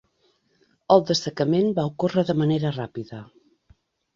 El 0.95 1.03
dessecament 1.09 1.69
va 1.81 1.85
ocórrer 1.91 2.25
de 2.31 2.37
manera 2.43 2.73
ràpida. 2.81 3.21